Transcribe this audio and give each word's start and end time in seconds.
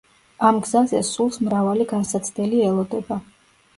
ამ 0.47 0.55
გზაზე 0.67 1.01
სულს 1.09 1.37
მრავალი 1.49 1.87
განსაცდელი 1.93 2.67
ელოდება. 2.71 3.21